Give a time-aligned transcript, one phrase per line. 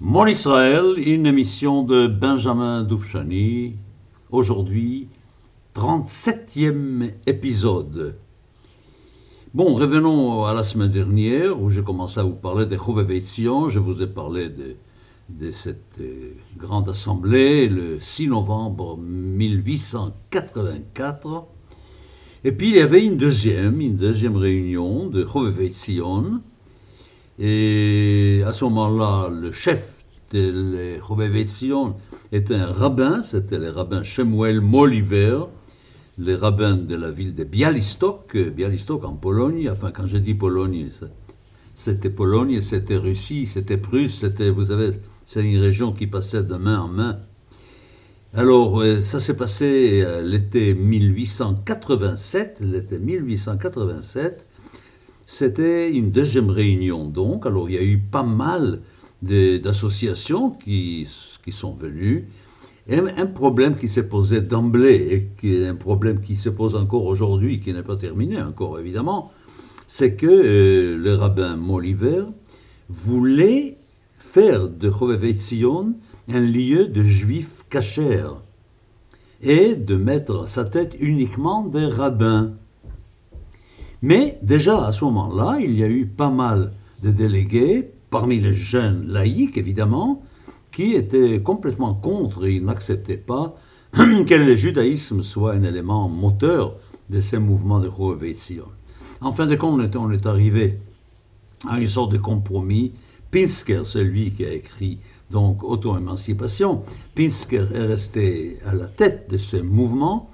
[0.00, 3.76] Mon Israël, une émission de Benjamin Doufchani.
[4.28, 5.06] Aujourd'hui,
[5.76, 8.18] 37e épisode.
[9.54, 12.76] Bon, revenons à la semaine dernière où j'ai commencé à vous parler des
[13.20, 13.68] Sion.
[13.68, 14.74] Je vous ai parlé de,
[15.52, 21.46] cette euh, grande assemblée le 6 novembre 1884.
[22.42, 25.24] Et puis il y avait une deuxième, une deuxième réunion de
[25.70, 26.40] Sion.
[27.38, 31.00] Et à ce moment-là, le chef de
[31.44, 31.96] Sion
[32.32, 35.40] était un rabbin, c'était le rabbin Shemuel Moliver,
[36.18, 39.68] le rabbin de la ville de Bialystok, Bialystok en Pologne.
[39.70, 40.88] Enfin, quand je dis Pologne,
[41.74, 44.90] c'était Pologne, c'était Russie, c'était Prusse, c'était, vous savez,
[45.26, 47.18] c'est une région qui passait de main en main.
[48.36, 54.46] Alors, euh, ça s'est passé euh, l'été 1887, l'été 1887,
[55.26, 57.46] c'était une deuxième réunion, donc.
[57.46, 58.80] Alors, il y a eu pas mal
[59.22, 61.08] d'associations qui,
[61.42, 62.26] qui sont venues.
[62.86, 66.76] Et un problème qui s'est posé d'emblée, et qui est un problème qui se pose
[66.76, 69.32] encore aujourd'hui, qui n'est pas terminé encore évidemment,
[69.86, 72.24] c'est que euh, le rabbin Moliver
[72.90, 73.78] voulait
[74.18, 74.92] faire de
[75.32, 75.94] Sion
[76.28, 78.34] un lieu de juifs cachers
[79.42, 82.52] et de mettre à sa tête uniquement des rabbins.
[84.04, 88.52] Mais déjà à ce moment-là, il y a eu pas mal de délégués, parmi les
[88.52, 90.20] jeunes laïcs évidemment,
[90.70, 93.54] qui étaient complètement contre et n'acceptaient pas
[93.94, 96.74] que le judaïsme soit un élément moteur
[97.08, 97.90] de ces mouvements de
[98.34, 98.66] Sion.
[99.22, 100.78] En fin de compte, on est arrivé
[101.66, 102.92] à une sorte de compromis.
[103.30, 104.98] Pinsker, celui qui a écrit
[105.30, 106.82] donc Auto-émancipation,
[107.16, 110.28] Pinsker est resté à la tête de ce mouvement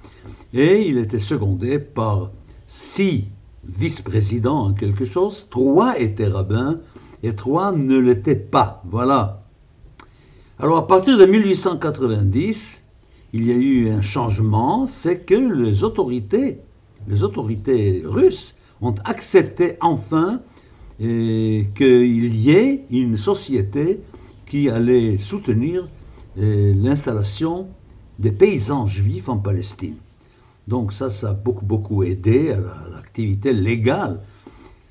[0.53, 2.31] et il était secondé par
[2.67, 3.27] six
[3.67, 6.79] vice-président en quelque chose, trois étaient rabbins
[7.23, 8.83] et trois ne l'étaient pas.
[8.89, 9.43] Voilà.
[10.59, 12.83] Alors à partir de 1890,
[13.33, 16.59] il y a eu un changement, c'est que les autorités,
[17.07, 20.41] les autorités russes ont accepté enfin
[21.01, 24.01] euh, qu'il y ait une société
[24.45, 25.87] qui allait soutenir
[26.37, 27.67] euh, l'installation
[28.19, 29.95] des paysans juifs en Palestine.
[30.67, 34.19] Donc ça, ça a beaucoup, beaucoup aidé à l'activité légale.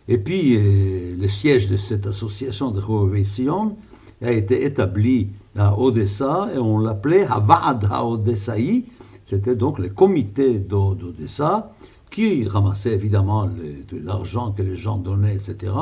[0.08, 3.76] Et puis, euh, le siège de cette association de Sion
[4.22, 8.84] a été établi à Odessa et on l'appelait Havad HaOdessaï.
[9.24, 11.70] C'était donc le comité d'Odessa
[12.10, 15.72] qui ramassait évidemment de l'argent que les gens donnaient, etc.,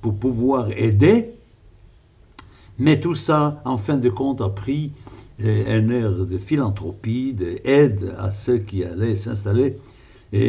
[0.00, 1.30] pour pouvoir aider.
[2.78, 4.92] Mais tout ça, en fin de compte, a pris
[5.42, 9.76] un air de philanthropie, d'aide à ceux qui allaient s'installer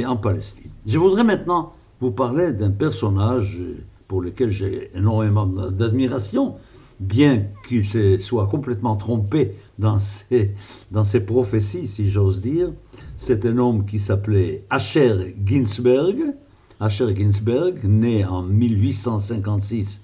[0.05, 0.71] en Palestine.
[0.85, 3.61] Je voudrais maintenant vous parler d'un personnage
[4.07, 6.55] pour lequel j'ai énormément d'admiration,
[6.99, 7.85] bien qu'il
[8.21, 10.51] soit complètement trompé dans ses,
[10.91, 12.71] dans ses prophéties, si j'ose dire.
[13.17, 16.33] C'est un homme qui s'appelait Asher Ginsberg.
[16.79, 20.01] Asher Ginsberg, né en 1856,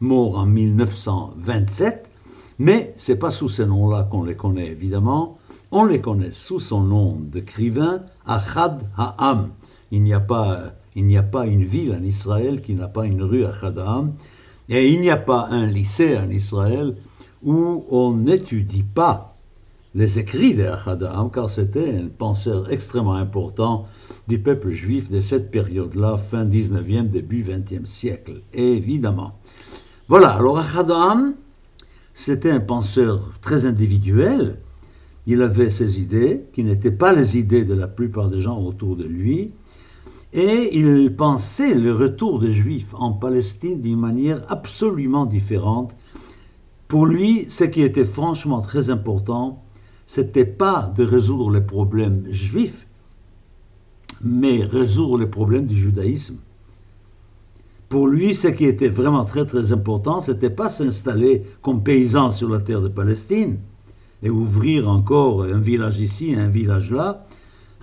[0.00, 2.10] mort en 1927.
[2.58, 5.38] Mais c'est pas sous ce nom-là qu'on les connaît, évidemment.
[5.70, 9.50] On les connaît sous son nom d'écrivain, Achad Ha'am.
[9.90, 10.60] Il n'y a pas,
[10.94, 14.12] il n'y a pas une ville en Israël qui n'a pas une rue Achad Ha'am.
[14.68, 16.94] Et il n'y a pas un lycée en Israël
[17.42, 19.36] où on n'étudie pas
[19.94, 23.86] les écrits d'Achad Ha'am, car c'était un penseur extrêmement important
[24.28, 29.32] du peuple juif de cette période-là, fin 19e, début 20e siècle, évidemment.
[30.08, 31.34] Voilà, alors Achad Ha'am,
[32.18, 34.58] c'était un penseur très individuel.
[35.26, 38.96] Il avait ses idées, qui n'étaient pas les idées de la plupart des gens autour
[38.96, 39.52] de lui,
[40.32, 45.94] et il pensait le retour des Juifs en Palestine d'une manière absolument différente.
[46.88, 49.58] Pour lui, ce qui était franchement très important,
[50.06, 52.86] c'était pas de résoudre les problèmes juifs,
[54.24, 56.38] mais résoudre les problèmes du judaïsme.
[57.88, 62.48] Pour lui, ce qui était vraiment très très important, c'était pas s'installer comme paysan sur
[62.48, 63.58] la terre de Palestine
[64.22, 67.22] et ouvrir encore un village ici, un village là.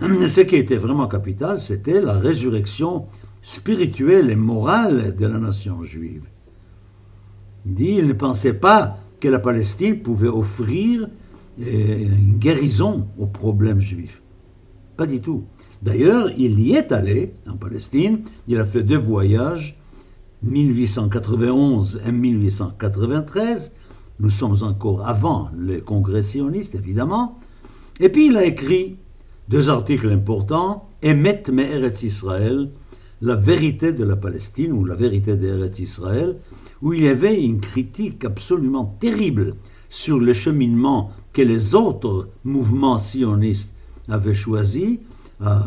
[0.00, 3.06] Ce qui était vraiment capital, c'était la résurrection
[3.40, 6.28] spirituelle et morale de la nation juive.
[7.64, 11.08] Il dit, il ne pensait pas que la Palestine pouvait offrir
[11.60, 14.22] euh, une guérison aux problèmes juifs.
[14.96, 15.44] Pas du tout.
[15.82, 19.78] D'ailleurs, il y est allé en Palestine, il a fait deux voyages
[20.44, 23.72] 1891 et 1893.
[24.20, 27.38] Nous sommes encore avant les congrès sionistes, évidemment.
[28.00, 28.96] Et puis il a écrit
[29.48, 32.70] deux articles importants Emet Me'eretz Israël,
[33.22, 36.36] La vérité de la Palestine ou la vérité d'Eretz Israël,
[36.82, 39.54] où il y avait une critique absolument terrible
[39.88, 43.74] sur le cheminement que les autres mouvements sionistes
[44.08, 45.00] avaient choisi,
[45.40, 45.64] à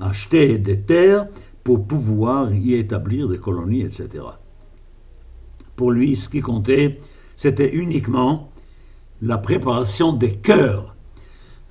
[0.00, 1.26] acheter des terres
[1.76, 4.24] pouvoir y établir des colonies, etc.
[5.76, 6.98] Pour lui, ce qui comptait,
[7.36, 8.50] c'était uniquement
[9.22, 10.94] la préparation des cœurs.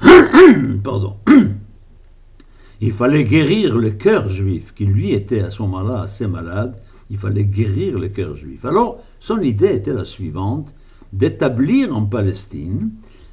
[0.84, 1.18] Pardon.
[2.82, 6.80] Il fallait guérir le cœur juif, qui lui était à ce moment-là assez malade.
[7.10, 8.66] Il fallait guérir le cœur juif.
[8.66, 10.76] Alors, son idée était la suivante
[11.12, 12.92] d'établir en Palestine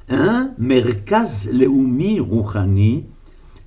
[0.09, 3.05] un Merkaz Leumi Rouhani,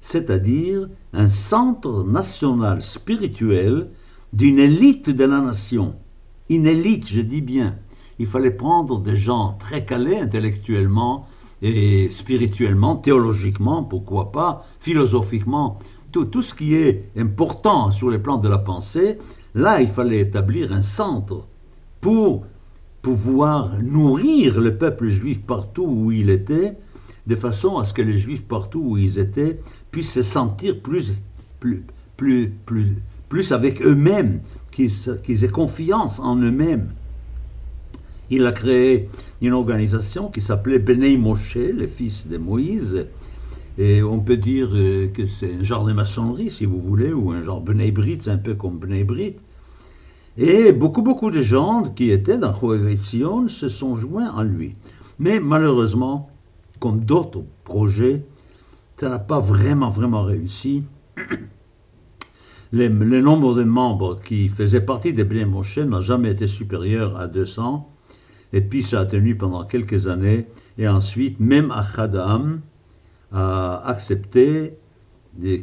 [0.00, 3.88] c'est-à-dire un centre national spirituel
[4.32, 5.94] d'une élite de la nation.
[6.48, 7.76] Une élite, je dis bien.
[8.18, 11.26] Il fallait prendre des gens très calés intellectuellement
[11.62, 15.78] et spirituellement, théologiquement, pourquoi pas, philosophiquement,
[16.12, 19.18] tout, ce qui est important sur le plan de la pensée,
[19.54, 21.46] là, il fallait établir un centre
[22.00, 22.44] pour
[23.02, 26.76] pouvoir nourrir le peuple juif partout où il était,
[27.28, 29.58] de façon à ce que les juifs partout où ils étaient
[29.90, 31.20] puissent se sentir plus,
[31.60, 31.84] plus,
[32.16, 32.96] plus, plus,
[33.28, 34.40] plus avec eux-mêmes,
[34.70, 36.92] qu'ils aient confiance en eux-mêmes.
[38.30, 39.08] Il a créé
[39.42, 43.06] une organisation qui s'appelait Benei Moshe, les fils de Moïse,
[43.76, 47.30] et on peut dire euh, que c'est un genre de maçonnerie, si vous voulez, ou
[47.30, 49.36] un genre Benei Brit, c'est un peu comme Benei Brit.
[50.36, 52.54] Et beaucoup, beaucoup de gens qui étaient dans
[52.96, 54.74] Sion se sont joints à lui.
[55.18, 56.30] Mais malheureusement,
[56.78, 58.24] comme d'autres projets,
[58.96, 60.84] ça n'a pas vraiment, vraiment réussi.
[62.72, 67.26] Le, nombre de membres qui faisaient partie des Bnei Moshe n'a jamais été supérieur à
[67.26, 67.88] 200.
[68.52, 70.46] Et puis ça a tenu pendant quelques années.
[70.76, 72.60] Et ensuite, même Achadam
[73.32, 74.74] a accepté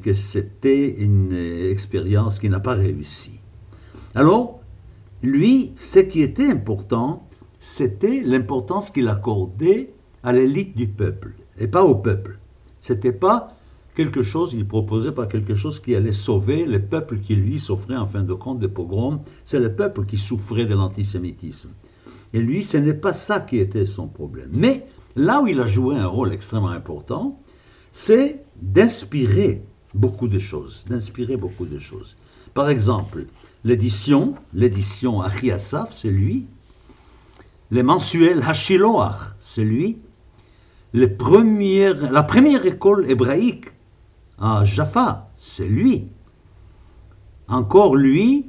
[0.02, 1.34] que c'était une
[1.70, 3.40] expérience qui n'a pas réussi.
[4.16, 4.60] Alors,
[5.22, 7.28] lui, ce qui était important,
[7.60, 9.95] c'était l'importance qu'il accordait
[10.25, 12.39] à l'élite du peuple, et pas au peuple.
[12.81, 13.48] C'était pas
[13.95, 17.95] quelque chose, il proposait pas quelque chose qui allait sauver le peuple qui lui souffrait
[17.95, 21.69] en fin de compte des pogroms, c'est le peuple qui souffrait de l'antisémitisme.
[22.33, 24.50] Et lui, ce n'est pas ça qui était son problème.
[24.51, 27.39] Mais là où il a joué un rôle extrêmement important,
[27.92, 29.63] c'est d'inspirer
[29.94, 32.18] beaucoup de choses, d'inspirer beaucoup de choses.
[32.56, 33.25] Par exemple,
[33.63, 36.48] l'édition, l'édition Achiasaf, c'est lui.
[37.69, 40.00] Les mensuels Hashiloach, c'est lui.
[40.96, 43.68] La première école hébraïque
[44.40, 46.08] à Jaffa, c'est lui.
[47.50, 48.46] Encore lui,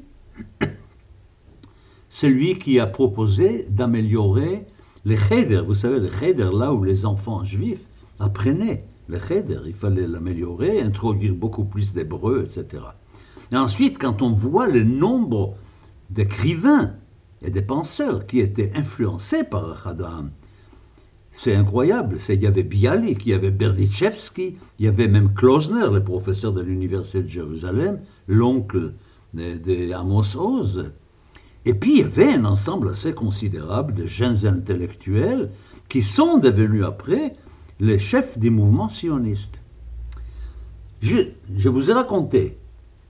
[2.09, 4.65] c'est lui qui a proposé d'améliorer
[5.05, 5.63] les cheder.
[5.67, 7.85] Vous savez, les cheder, là où les enfants juifs
[8.21, 8.85] apprenaient.
[9.09, 12.85] Les cheder, il fallait l'améliorer, introduire beaucoup plus d'hébreu, etc.
[13.51, 15.57] Et ensuite, quand on voit le nombre
[16.11, 16.95] d'écrivains
[17.43, 20.29] et de penseurs qui étaient influencés par Khadam,
[21.37, 22.17] c'est incroyable.
[22.31, 26.53] Il y avait Bialik, il y avait Berdichevski, il y avait même Klosner, le professeur
[26.53, 28.95] de l'Université de Jérusalem, l'oncle
[29.35, 30.91] de, Amos Oz.
[31.67, 35.51] Et puis il y avait un ensemble assez considérable de jeunes intellectuels
[35.91, 37.35] qui sont devenus après
[37.81, 39.61] les chefs des mouvements sionistes.
[41.03, 42.57] je vous ai raconté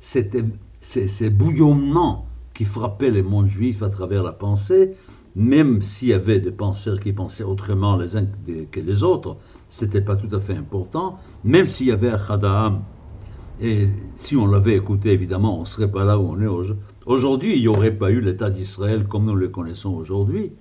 [0.00, 0.44] c'était
[0.80, 4.96] ces, bouillonnements qui frappaient les mondes juifs à travers la pensée,
[5.36, 8.26] même s'il y avait des penseurs qui pensaient autrement les uns
[8.72, 9.36] que les autres,
[9.68, 12.82] ce n'était pas tout à fait important, même s'il y avait Chadaam,
[13.60, 16.76] et si on l'avait écouté, évidemment, on ne serait pas là où on est
[17.06, 17.54] aujourd'hui.
[17.54, 20.52] Il n'y aurait pas eu l'État d'Israël comme nous le connaissons aujourd'hui.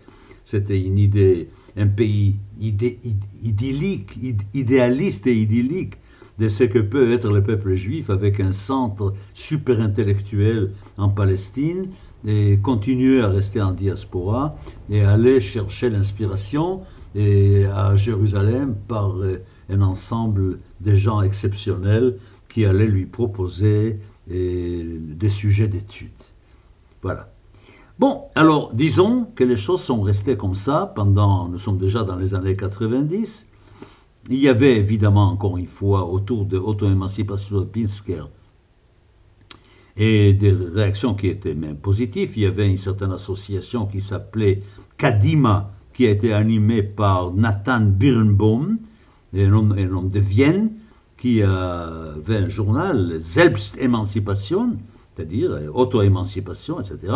[0.46, 4.17] C'était une idée, un pays idyllique,
[4.53, 5.96] idéaliste et idyllique
[6.38, 11.88] de ce que peut être le peuple juif avec un centre super intellectuel en Palestine
[12.25, 14.53] et continuer à rester en diaspora
[14.89, 16.82] et aller chercher l'inspiration
[17.74, 22.17] à Jérusalem par euh, un ensemble de gens exceptionnels
[22.50, 24.00] qui allaient lui proposer
[24.32, 26.10] euh, des sujets d'études.
[27.01, 27.29] Voilà.
[27.98, 32.17] Bon, alors disons que les choses sont restées comme ça pendant, nous sommes déjà dans
[32.17, 33.48] les années 90,
[34.29, 38.24] il y avait évidemment, encore une fois, autour de l'auto-émancipation de Pinsker,
[39.97, 42.33] et des réactions qui étaient même positives.
[42.35, 44.61] Il y avait une certaine association qui s'appelait
[44.97, 48.77] Kadima, qui a été animée par Nathan Birnbaum,
[49.33, 50.71] un homme, de Vienne,
[51.17, 54.77] qui avait un journal, Selbst-Émancipation,
[55.15, 57.13] c'est-à-dire auto-émancipation, etc.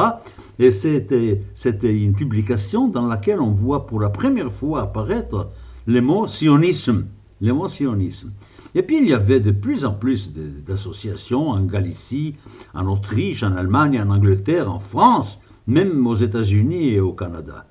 [0.58, 5.50] Et c'était une publication dans laquelle on voit pour la première fois apparaître
[5.86, 7.08] le mot sionisme.
[7.42, 8.34] Le mot sionisme.
[8.76, 12.36] Et puis il y avait de plus en plus d'associations en Galicie,
[12.74, 17.66] en Autriche, en Allemagne, en Angleterre, en France, même aux États-Unis et au Canada.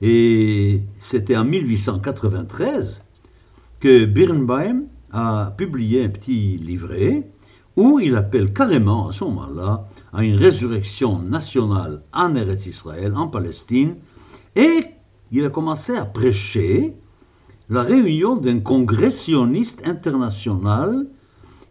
[0.00, 3.04] Et c'était en 1893
[3.78, 7.30] que Birnbaum a publié un petit livret
[7.76, 13.28] où il appelle carrément à ce moment-là à une résurrection nationale en Eretz Israël, en
[13.28, 13.96] Palestine,
[14.56, 14.84] et
[15.30, 16.94] il a commencé à prêcher
[17.70, 21.06] la réunion d'un congrès sioniste international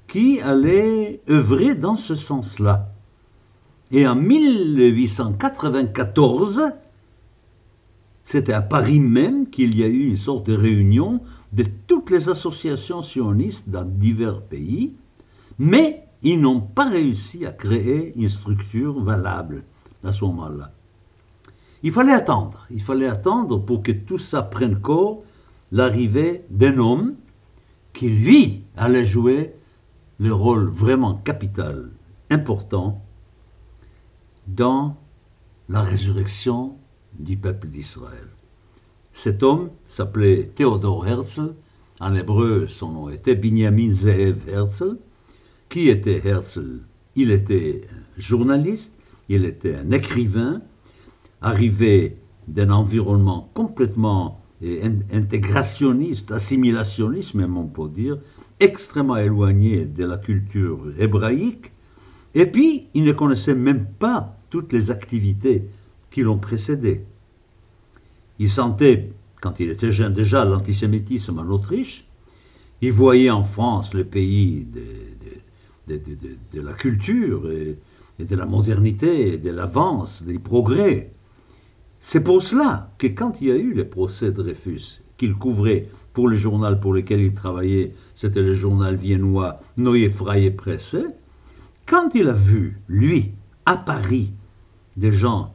[0.08, 2.89] qui allait œuvrer dans ce sens-là.
[3.91, 6.62] Et en 1894,
[8.24, 11.20] c'était à Paris même qu'il y a eu une sorte de réunion
[11.51, 14.96] de toutes les associations sionistes dans divers pays,
[15.58, 19.63] mais ils n'ont pas réussi à créer une structure valable
[20.03, 20.72] à ce moment-là.
[21.84, 25.24] Il fallait attendre, il fallait attendre pour que tout ça prenne corps,
[25.71, 27.15] l'arrivée d'un homme
[27.93, 29.53] qui, lui, allait jouer
[30.19, 31.91] le rôle vraiment capital,
[32.29, 33.03] important,
[34.47, 34.97] dans
[35.69, 36.75] la résurrection
[37.17, 38.27] du peuple d'Israël.
[39.11, 41.53] Cet homme s'appelait Théodore Herzl,
[41.99, 44.97] en hébreu son nom était Binyamin Zeev Herzl.
[45.67, 46.81] Qui était Herzl?
[47.15, 47.81] Il était
[48.17, 48.97] journaliste,
[49.27, 50.61] il était un écrivain,
[51.41, 58.17] arrivé d'un environnement complètement intégrationniste, assimilationniste même on peut dire,
[58.59, 61.71] extrêmement éloigné de la culture hébraïque,
[62.35, 65.63] et puis il ne connaissait même pas toutes les activités
[66.09, 67.03] qui l'ont précédé.
[68.39, 69.11] Il sentait,
[69.41, 72.05] quand il était jeune déjà, l'antisémitisme en Autriche,
[72.81, 74.65] il voyait en France le pays
[75.87, 77.77] de, la culture et,
[78.23, 81.11] de la modernité, de l'avance, des progrès.
[82.00, 86.29] C'est pour cela que quand il y a eu les procès Dreyfus, qu'il couvrait pour
[86.29, 90.96] le journal pour lequel il travaillait, c'était le journal viennois Neue Freie Presse,
[91.86, 93.34] quand il a vu, lui,
[93.65, 94.32] à Paris,
[94.96, 95.53] des gens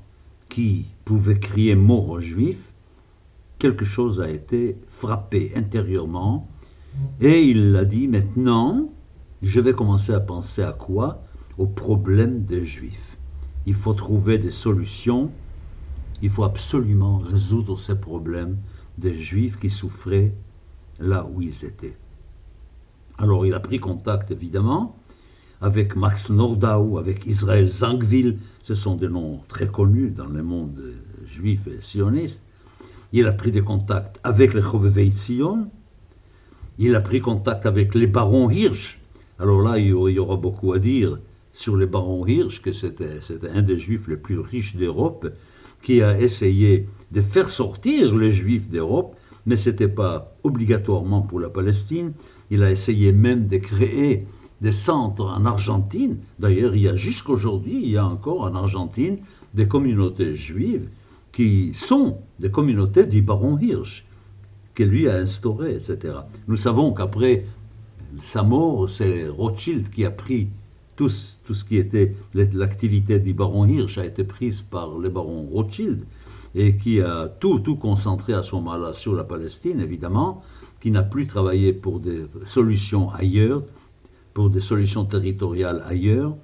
[0.51, 2.75] qui pouvaient crier mort aux juifs,
[3.59, 6.47] quelque chose a été frappé intérieurement,
[7.23, 8.91] et il a dit maintenant,
[9.43, 11.23] je vais commencer à penser à quoi?
[11.57, 13.17] Au problème des juifs.
[13.65, 15.31] Il faut trouver des solutions,
[16.23, 18.57] il faut absolument résoudre ces problèmes
[18.99, 20.33] des juifs qui souffraient
[21.01, 21.97] là où ils étaient.
[23.19, 24.97] Alors il a pris contact évidemment
[25.61, 30.79] avec Max Nordau, avec Israël Zangville, ce sont des noms très connus dans le monde
[31.27, 32.45] juif et sioniste.
[33.13, 35.71] Il a pris des contacts avec les Chovevei Sion,
[36.79, 39.01] il a pris contact avec les barons Hirsch.
[39.39, 41.19] Alors là, il y aura beaucoup à dire
[41.53, 43.21] sur les barons Hirsch, que c'était
[43.55, 45.33] un des juifs les plus riches d'Europe,
[45.85, 49.15] qui a essayé de faire sortir les juifs d'Europe,
[49.45, 52.13] mais ce n'était pas obligatoirement pour la Palestine.
[52.51, 54.27] Il a essayé même de créer
[54.63, 56.17] des centres en Argentine.
[56.39, 59.19] D'ailleurs, il y a jusqu'aujourd'hui, il y a encore en Argentine
[59.53, 60.89] des communautés juives
[61.33, 64.07] qui sont des communautés du baron Hirsch,
[64.75, 66.15] que lui a instauré, etc.
[66.49, 67.45] Nous savons qu'après
[68.23, 70.49] sa mort, c'est Rothschild qui a pris
[70.97, 71.11] tout,
[71.45, 76.05] tout ce qui était l'activité du baron Hirsch a été prise par le baron Rothschild
[76.55, 80.43] et qui a tout, tout concentré à ce moment-là sur la Palestine, évidemment,
[80.81, 83.63] qui n'a plus travaillé pour des solutions ailleurs,
[84.35, 86.37] pour des solutions territoriales ailleurs.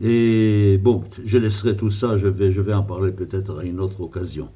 [0.00, 3.80] Et bon, je laisserai tout ça, je vais, je vais en parler peut-être à une
[3.80, 4.48] autre occasion.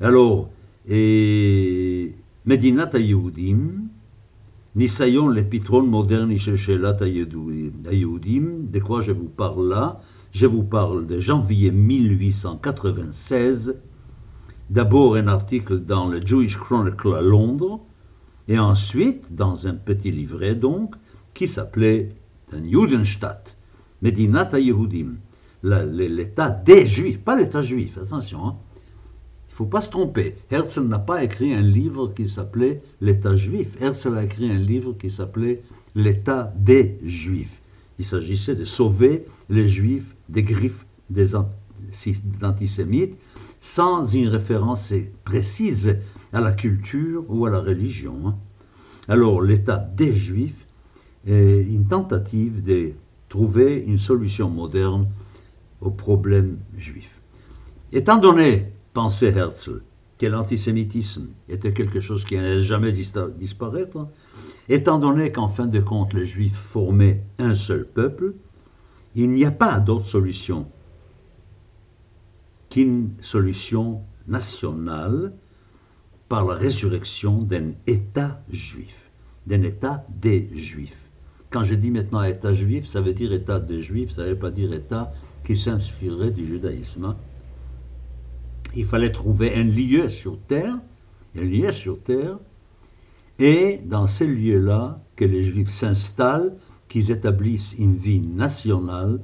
[0.00, 0.48] Alors,
[0.88, 2.14] et
[2.46, 3.58] Yehudim,
[4.76, 8.66] Nisayon le pitron moderne Shelat Ayoudim.
[8.72, 10.00] De quoi je vous parle là?
[10.32, 13.80] Je vous parle de janvier 1896.
[14.70, 17.82] D'abord un article dans le Jewish Chronicle à Londres,
[18.48, 20.96] et ensuite dans un petit livret donc,
[21.34, 22.08] qui s'appelait
[22.52, 23.56] un Judenstadt,
[24.02, 25.18] Medinat Yehudim,
[25.62, 28.56] l'état des Juifs, pas l'état juif, attention, hein,
[29.54, 30.34] faut pas se tromper.
[30.50, 34.94] Herzl n'a pas écrit un livre qui s'appelait l'état juif, Herzl a écrit un livre
[34.94, 35.62] qui s'appelait
[35.94, 37.60] l'état des Juifs.
[37.98, 41.36] Il s'agissait de sauver les Juifs des griffes des
[42.42, 43.16] antisémites
[43.60, 44.92] sans une référence
[45.22, 45.98] précise
[46.32, 48.16] à la culture ou à la religion.
[48.26, 48.36] Hein.
[49.06, 50.66] Alors l'état des Juifs
[51.26, 52.92] une tentative de
[53.28, 55.08] trouver une solution moderne
[55.80, 57.20] au problème juif.
[57.92, 59.82] Étant donné, pensait Herzl,
[60.18, 64.08] que l'antisémitisme était quelque chose qui n'allait jamais disparaître,
[64.70, 68.34] étant donné qu'en fin de compte les juifs formaient un seul peuple,
[69.14, 70.66] il n'y a pas d'autre solution
[72.70, 75.34] qu'une solution nationale
[76.28, 79.04] par la résurrection d'un État juif
[79.46, 81.10] d'un État des Juifs.
[81.50, 84.38] Quand je dis maintenant État juif, ça veut dire État des Juifs, ça ne veut
[84.38, 85.12] pas dire État
[85.44, 87.14] qui s'inspirerait du judaïsme.
[88.76, 90.76] Il fallait trouver un lieu sur terre,
[91.36, 92.38] un lieu sur terre,
[93.38, 96.54] et dans ce lieu-là, que les Juifs s'installent,
[96.88, 99.20] qu'ils établissent une vie nationale.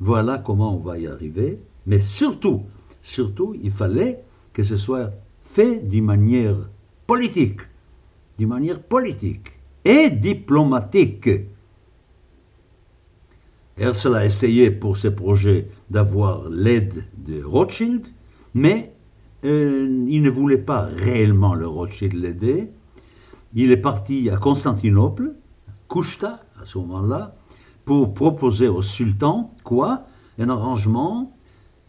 [0.00, 1.58] Voilà comment on va y arriver.
[1.86, 2.62] Mais surtout,
[3.02, 5.12] surtout, il fallait que ce soit
[5.42, 6.56] fait d'une manière
[7.06, 7.60] politique,
[8.38, 9.52] d'une manière politique
[9.84, 11.28] et diplomatique.
[13.76, 18.06] Herzl a essayé pour ce projet d'avoir l'aide de Rothschild,
[18.54, 18.92] mais
[19.44, 22.70] euh, il ne voulait pas réellement le Rothschild l'aider.
[23.54, 25.34] Il est parti à Constantinople,
[25.88, 27.34] Kushta à ce moment-là,
[27.84, 30.06] pour proposer au sultan quoi
[30.38, 31.32] Un arrangement.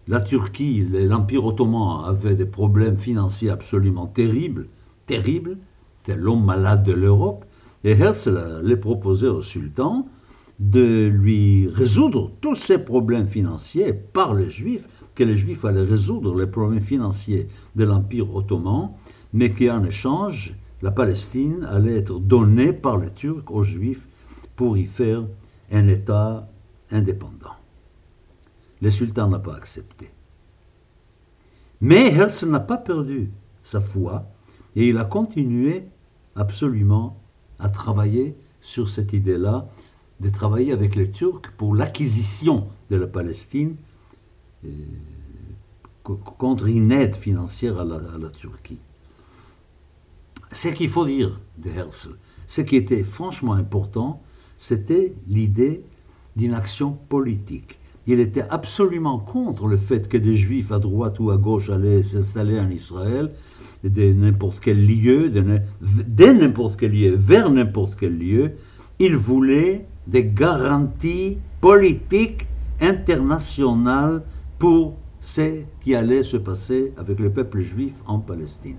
[0.07, 4.67] La Turquie, l'Empire ottoman avait des problèmes financiers absolument terribles,
[5.07, 5.57] terribles,
[5.97, 7.45] c'était l'homme malade de l'Europe,
[7.83, 10.07] et Herzl allait proposer au sultan
[10.59, 16.37] de lui résoudre tous ces problèmes financiers par les Juifs, que les Juifs allaient résoudre
[16.37, 18.91] les problèmes financiers de l'Empire ottoman,
[19.33, 24.07] mais qu'en échange, la Palestine allait être donnée par les Turcs aux Juifs
[24.55, 25.25] pour y faire
[25.71, 26.47] un État
[26.91, 27.55] indépendant.
[28.81, 30.11] Le sultan n'a pas accepté.
[31.81, 33.31] Mais Herzl n'a pas perdu
[33.63, 34.25] sa foi
[34.75, 35.85] et il a continué
[36.35, 37.19] absolument
[37.59, 39.67] à travailler sur cette idée-là,
[40.19, 43.75] de travailler avec les Turcs pour l'acquisition de la Palestine
[46.03, 48.79] contre une aide financière à la, Turquie.
[50.51, 52.15] Ce qu'il faut dire de Herzl,
[52.47, 54.21] ce qui était franchement important,
[54.57, 55.83] c'était l'idée
[56.35, 61.31] d'une action politique il était absolument contre le fait que des juifs à droite ou
[61.31, 63.31] à gauche allaient s'installer en Israël,
[63.83, 68.51] de n'importe quel lieu, de n'importe quel lieu, vers n'importe quel lieu.
[68.99, 72.47] Il voulait des garanties politiques
[72.79, 74.21] internationales
[74.59, 78.77] pour ce qui allait se passer avec le peuple juif en Palestine.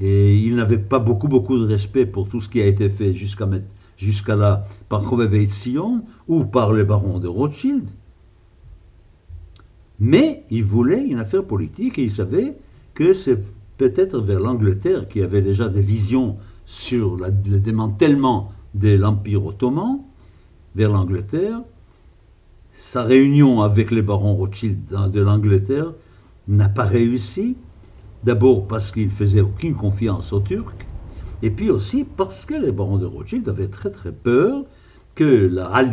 [0.00, 3.12] Et il n'avait pas beaucoup, beaucoup de respect pour tout ce qui a été fait
[3.12, 7.88] jusqu'à là par Chobeveit Sion ou par les barons de Rothschild.
[10.00, 12.56] Mais il voulait une affaire politique et il savait
[12.92, 13.40] que c'est
[13.78, 20.00] peut-être vers l'Angleterre qui avait déjà des visions sur le démantèlement de l'Empire ottoman,
[20.74, 21.60] vers l'Angleterre.
[22.76, 24.80] Sa réunion avec les barons Rothschild
[25.12, 25.92] de l'Angleterre
[26.48, 27.56] n'a pas réussi,
[28.24, 30.74] d'abord parce qu'il faisait aucune confiance aux Turcs,
[31.44, 34.64] et puis aussi parce que les barons de Rothschild avaient très très peur
[35.14, 35.84] que la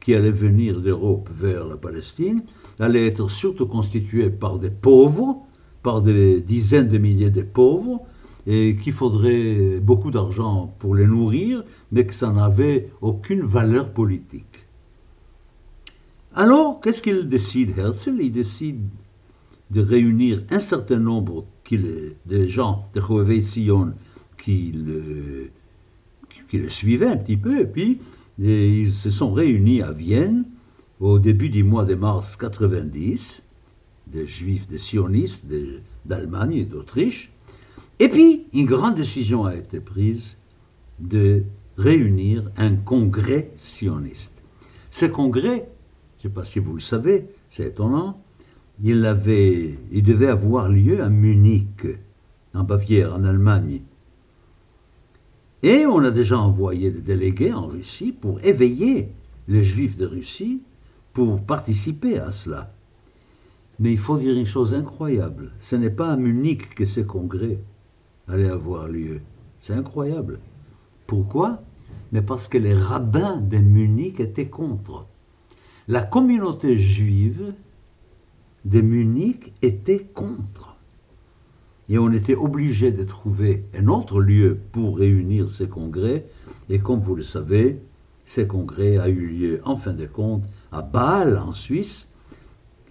[0.00, 2.42] qui allait venir d'Europe vers la Palestine
[2.80, 5.42] allait être surtout constituée par des pauvres,
[5.82, 8.00] par des dizaines de milliers de pauvres,
[8.46, 11.60] et qu'il faudrait beaucoup d'argent pour les nourrir,
[11.92, 14.53] mais que ça n'avait aucune valeur politique.
[16.36, 18.18] Alors, qu'est-ce qu'il décide, Herzl?
[18.20, 18.80] Il décide
[19.70, 23.92] de réunir un certain nombre de gens de Hohevei Sion
[24.36, 25.50] qui le,
[26.48, 28.00] qui le suivaient un petit peu, et puis
[28.38, 30.44] ils se sont réunis à Vienne
[30.98, 33.44] au début du mois de mars 90,
[34.08, 35.46] des juifs, des sionistes
[36.04, 37.32] d'Allemagne et d'Autriche,
[38.00, 40.36] et puis une grande décision a été prise
[40.98, 41.44] de
[41.76, 44.42] réunir un congrès sioniste.
[44.90, 45.68] Ce congrès,
[46.24, 48.18] je ne sais pas si vous le savez, c'est étonnant,
[48.82, 51.86] il, devait avoir lieu à Munich,
[52.54, 53.82] en Bavière, en Allemagne.
[55.62, 59.10] Et on a déjà envoyé des délégués en Russie pour éveiller
[59.48, 60.62] les juifs de Russie
[61.12, 62.72] pour participer à cela.
[63.78, 65.52] Mais il faut dire une chose incroyable.
[65.58, 67.58] Ce n'est pas à Munich que ce congrès
[68.28, 69.20] allait avoir lieu.
[69.60, 70.38] C'est incroyable.
[71.06, 71.62] Pourquoi?
[72.12, 75.06] Mais parce que les rabbins de Munich étaient contre.
[75.86, 77.52] La communauté juive
[78.64, 80.78] de Munich était contre
[81.90, 86.24] et on était obligé de trouver un autre lieu pour réunir ces congrès.
[86.70, 87.82] Et comme vous le savez,
[88.24, 92.08] ces congrès a eu lieu en fin de compte à Bâle, en Suisse,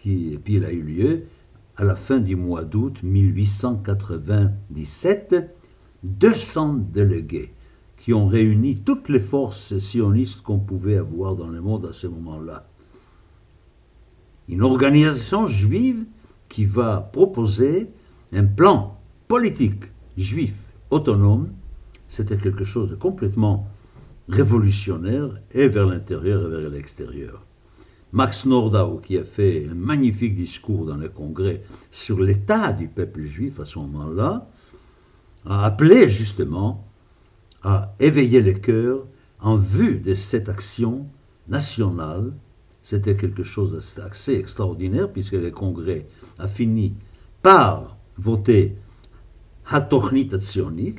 [0.05, 1.23] et puis il a eu lieu
[1.77, 5.35] à la fin du mois d'août 1897,
[6.03, 7.51] 200 délégués
[7.97, 12.05] qui ont réuni toutes les forces sionistes qu'on pouvait avoir dans le monde à ce
[12.05, 12.67] moment-là.
[14.49, 16.05] Une organisation juive
[16.49, 17.89] qui va proposer
[18.33, 19.85] un plan politique
[20.17, 20.55] juif
[20.89, 21.49] autonome,
[22.07, 23.67] c'était quelque chose de complètement
[24.29, 27.45] révolutionnaire, et vers l'intérieur et vers l'extérieur.
[28.11, 33.23] Max Nordau, qui a fait un magnifique discours dans le Congrès sur l'état du peuple
[33.23, 34.47] juif à ce moment-là,
[35.45, 36.85] a appelé justement
[37.63, 39.05] à éveiller les cœurs
[39.41, 41.07] en vue de cette action
[41.47, 42.33] nationale.
[42.83, 46.05] C'était quelque chose d'assez extraordinaire puisque le Congrès
[46.37, 46.93] a fini
[47.41, 48.75] par voter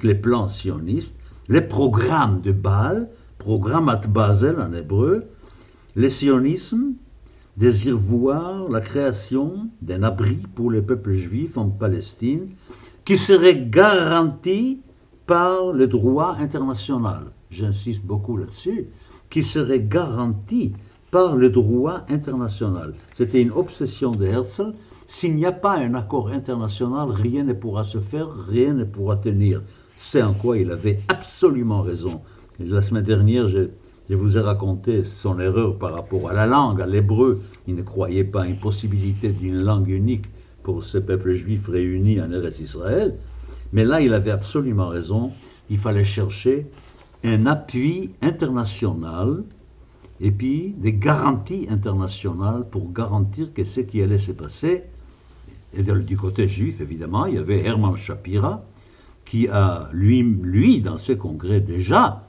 [0.03, 1.18] les plans sionistes,
[1.49, 5.25] les programmes de Bâle, programmat Basel en hébreu,
[5.94, 6.94] le sionisme
[7.59, 12.49] désire voir la création d'un abri pour les peuples juifs en Palestine
[13.05, 14.81] qui serait garanti
[15.27, 17.25] par le droit international.
[17.51, 18.87] J'insiste beaucoup là-dessus,
[19.29, 20.73] qui serait garanti
[21.14, 22.92] par le droit international.
[23.12, 24.74] C'était une obsession de Herzl.
[25.07, 29.14] S'il n'y a pas un accord international, rien ne pourra se faire, rien ne pourra
[29.14, 29.62] tenir.
[29.94, 32.20] C'est en quoi il avait absolument raison.
[32.59, 33.68] La semaine dernière, je,
[34.11, 37.40] je vous ai raconté son erreur par rapport à la langue, à l'hébreu.
[37.68, 40.24] Il ne croyait pas à une possibilité d'une langue unique
[40.64, 43.14] pour ce peuple juif réuni en Eretz Israël.
[43.72, 45.31] Mais là, il avait absolument raison.
[45.70, 46.66] Il fallait chercher
[47.22, 49.44] un appui international
[50.20, 54.85] et puis des garanties internationales pour garantir que ce qui allait se passer,
[55.77, 58.64] et du côté juif évidemment, il y avait Hermann Shapira,
[59.24, 62.29] qui a, lui, lui dans ses congrès déjà,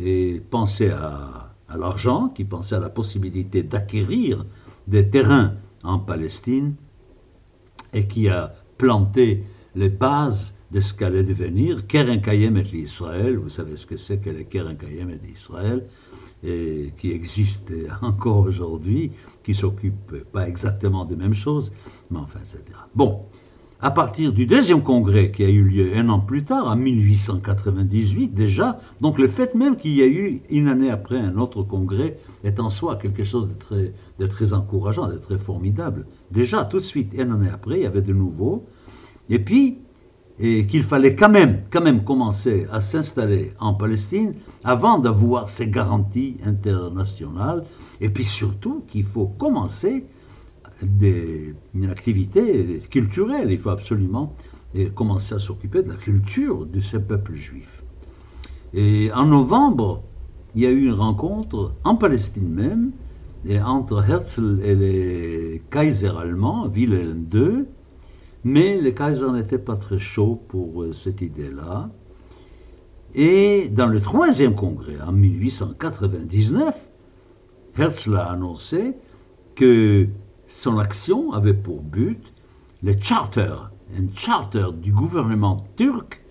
[0.00, 4.46] et pensait à, à l'argent, qui pensait à la possibilité d'acquérir
[4.86, 6.74] des terrains en Palestine,
[7.92, 13.36] et qui a planté les bases de ce qu'allait devenir Keren Kayem et l'Israël.
[13.36, 15.86] Vous savez ce que c'est que le Keren Kayem et l'Israël,
[16.44, 21.72] et qui existe encore aujourd'hui, qui s'occupe pas exactement des mêmes choses,
[22.10, 22.64] mais enfin, etc.
[22.94, 23.22] Bon,
[23.80, 28.34] à partir du deuxième congrès qui a eu lieu un an plus tard, en 1898
[28.34, 32.18] déjà, donc le fait même qu'il y a eu une année après un autre congrès
[32.42, 36.06] est en soi quelque chose de très, de très encourageant, de très formidable.
[36.32, 38.66] Déjà, tout de suite, une année après, il y avait de nouveau.
[39.28, 39.78] Et puis,
[40.40, 45.68] et qu'il fallait quand même, quand même commencer à s'installer en Palestine avant d'avoir ces
[45.68, 47.64] garanties internationales,
[48.00, 50.04] et puis surtout qu'il faut commencer
[50.82, 53.50] des, une activité culturelle.
[53.50, 54.32] Il faut absolument
[54.94, 57.82] commencer à s'occuper de la culture de ce peuple juif.
[58.74, 60.04] Et en novembre,
[60.54, 62.92] il y a eu une rencontre en Palestine même,
[63.46, 67.64] et entre Herzl et les Kaiser allemands, Wilhelm II,
[68.44, 71.90] mais les Kaiser n'étaient pas très chauds pour euh, cette idée-là.
[73.14, 76.90] Et dans le troisième congrès, en 1899,
[77.76, 78.94] Herzl a annoncé
[79.54, 80.06] que
[80.46, 82.20] son action avait pour but
[82.82, 83.54] le charter,
[83.96, 86.22] un charter du gouvernement turc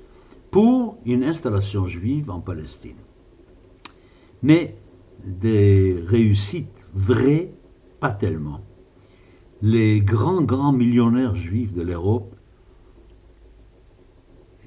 [0.52, 2.96] pour une installation juive en Palestine.
[4.44, 4.76] Mais
[5.26, 7.52] des réussites vraies,
[8.00, 8.62] pas tellement.
[9.62, 12.36] Les grands, grands millionnaires juifs de l'Europe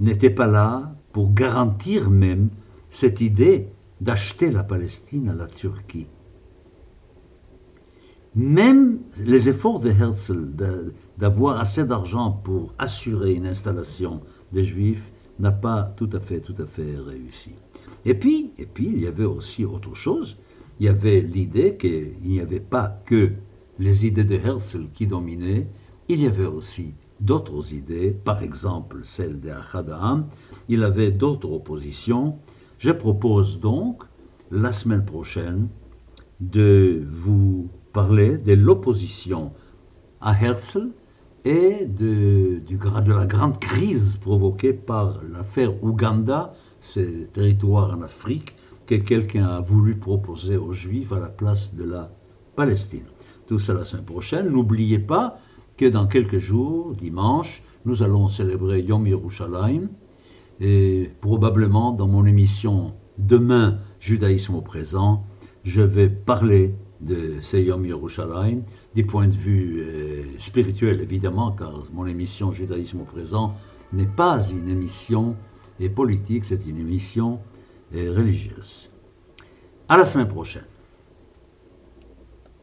[0.01, 2.49] n'étaient pas là pour garantir même
[2.89, 3.69] cette idée
[4.01, 6.09] d'acheter la Palestine à la Turquie.
[8.35, 10.53] Même les efforts de Herzl
[11.19, 14.21] d'avoir assez d'argent pour assurer une installation
[14.53, 17.51] des Juifs n'a pas tout à fait, tout à fait réussi.
[18.05, 20.37] Et puis, et puis, il y avait aussi autre chose.
[20.79, 23.33] Il y avait l'idée qu'il n'y avait pas que
[23.81, 25.67] les idées de Herzl qui dominaient,
[26.09, 29.51] il y avait aussi d'autres idées, par exemple celle de.
[30.69, 32.37] Il avait d'autres oppositions.
[32.79, 34.03] Je propose donc,
[34.51, 35.69] la semaine prochaine,
[36.41, 39.53] de vous parlait de l'opposition
[40.21, 40.91] à Herzl
[41.45, 47.01] et de, de la grande crise provoquée par l'affaire Ouganda, ce
[47.33, 48.55] territoire en Afrique
[48.87, 52.11] que quelqu'un a voulu proposer aux Juifs à la place de la
[52.57, 53.07] Palestine.
[53.51, 54.49] Tout ça la semaine prochaine.
[54.49, 55.41] N'oubliez pas
[55.77, 59.89] que dans quelques jours, dimanche, nous allons célébrer Yom Yerushalayim.
[60.61, 65.25] Et probablement dans mon émission Demain, Judaïsme au présent,
[65.65, 68.61] je vais parler de Seyom Yerushalayim,
[68.95, 73.57] du point de vue euh, spirituel évidemment, car mon émission Judaïsme au présent
[73.93, 75.35] n'est pas une émission
[75.97, 77.41] politique, c'est une émission
[77.97, 78.91] euh, religieuse.
[79.89, 80.70] À la semaine prochaine.